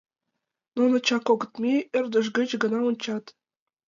Нуно 0.77 0.95
чак 1.07 1.25
огыт 1.33 1.53
мий, 1.61 1.81
ӧрдыж 1.97 2.25
гыч 2.37 2.49
гына 2.63 2.79
ончат. 2.89 3.25